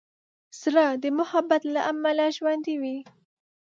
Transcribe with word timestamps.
زړه 0.61 0.85
د 1.03 1.05
محبت 1.17 1.63
له 1.73 1.81
امله 1.91 2.25
ژوندی 2.37 2.75
وي. 2.81 2.97